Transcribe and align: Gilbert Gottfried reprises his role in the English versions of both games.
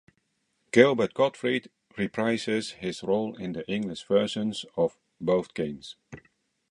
Gilbert 0.71 1.13
Gottfried 1.13 1.69
reprises 1.95 2.71
his 2.73 3.03
role 3.03 3.35
in 3.35 3.51
the 3.53 3.71
English 3.71 4.07
versions 4.07 4.65
of 4.75 4.97
both 5.19 5.53
games. 5.53 5.95